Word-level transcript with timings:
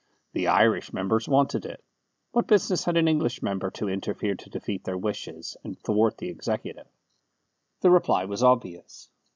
The 0.33 0.47
Irish 0.47 0.91
members 0.93 1.27
wanted 1.29 1.63
it: 1.63 1.83
what 2.31 2.47
business 2.47 2.85
had 2.85 2.97
an 2.97 3.07
English 3.07 3.43
member 3.43 3.69
to 3.69 3.87
interfere 3.87 4.33
to 4.33 4.49
defeat 4.49 4.83
their 4.83 4.97
wishes, 4.97 5.55
and 5.63 5.77
thwart 5.79 6.17
the 6.17 6.29
Executive? 6.29 6.87
The 7.81 7.91
reply 7.91 8.25
was 8.25 8.41
obvious. 8.41 9.11